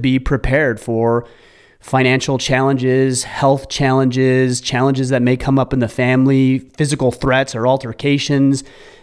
[0.00, 1.26] be prepared for
[1.80, 7.66] financial challenges, health challenges, challenges that may come up in the family, physical threats or
[7.66, 8.62] altercations.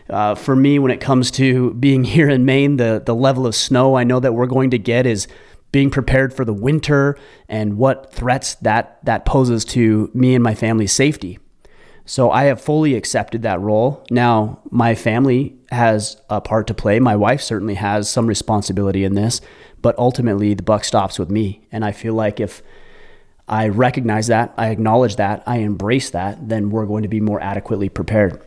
[0.10, 3.55] Uh, for me, when it comes to being here in Maine, the, the level of
[3.55, 5.28] snow I know that we're going to get is
[5.73, 7.18] being prepared for the winter
[7.50, 11.39] and what threats that, that poses to me and my family's safety.
[12.05, 14.05] So I have fully accepted that role.
[14.12, 17.00] Now, my family has a part to play.
[17.00, 19.41] My wife certainly has some responsibility in this,
[19.86, 21.61] but ultimately the buck stops with me.
[21.71, 22.63] And I feel like if
[23.48, 27.39] I recognize that, I acknowledge that, I embrace that, then we're going to be more
[27.39, 28.41] adequately prepared.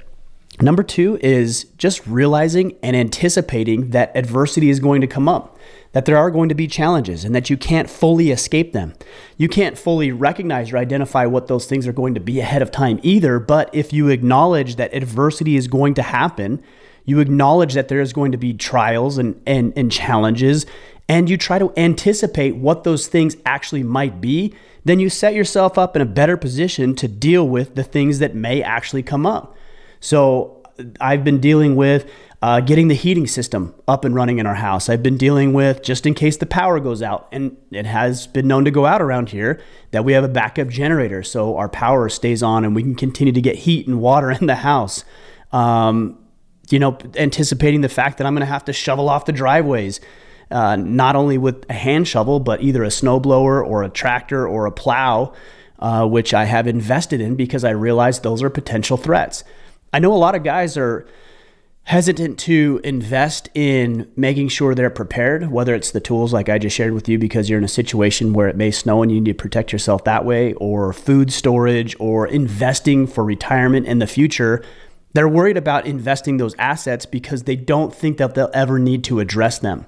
[0.61, 5.57] Number two is just realizing and anticipating that adversity is going to come up,
[5.93, 8.95] that there are going to be challenges, and that you can't fully escape them.
[9.37, 12.73] You can't fully recognize or identify what those things are going to be ahead of
[12.73, 13.39] time either.
[13.39, 16.65] But if you acknowledge that adversity is going to happen,
[17.05, 20.67] you acknowledge that there is going to be trials and, and, and challenges,
[21.09, 24.55] and you try to anticipate what those things actually might be,
[24.85, 28.35] then you set yourself up in a better position to deal with the things that
[28.35, 29.57] may actually come up.
[30.01, 30.63] So
[31.01, 32.11] I've been dealing with
[32.41, 34.89] uh, getting the heating system up and running in our house.
[34.89, 38.47] I've been dealing with just in case the power goes out, and it has been
[38.47, 39.61] known to go out around here
[39.91, 43.33] that we have a backup generator so our power stays on and we can continue
[43.33, 45.05] to get heat and water in the house.
[45.53, 46.19] Um,
[46.71, 50.01] you know, anticipating the fact that I'm going to have to shovel off the driveways.
[50.51, 54.65] Uh, not only with a hand shovel, but either a snowblower or a tractor or
[54.65, 55.33] a plow,
[55.79, 59.45] uh, which I have invested in because I realize those are potential threats.
[59.93, 61.07] I know a lot of guys are
[61.89, 66.77] hesitant to invest in making sure they're prepared, whether it's the tools like I just
[66.77, 69.31] shared with you because you're in a situation where it may snow and you need
[69.31, 74.63] to protect yourself that way, or food storage, or investing for retirement in the future.
[75.15, 79.21] They're worried about investing those assets because they don't think that they'll ever need to
[79.21, 79.87] address them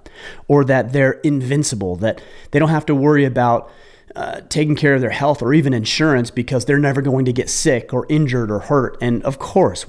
[0.48, 3.70] or that they're invincible, that they don't have to worry about
[4.16, 7.48] uh, taking care of their health or even insurance because they're never going to get
[7.48, 8.96] sick or injured or hurt.
[9.00, 9.88] And of course, we